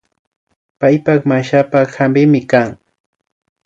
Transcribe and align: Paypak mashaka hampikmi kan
Paypak 0.79 1.21
mashaka 1.29 1.77
hampikmi 1.97 2.41
kan 2.51 2.69